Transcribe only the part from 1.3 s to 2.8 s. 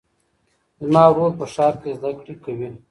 په ښار کې زده کړې کوي.